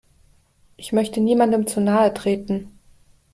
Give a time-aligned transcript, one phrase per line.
[0.77, 2.71] Ich möchte niemandem zu nahe treten.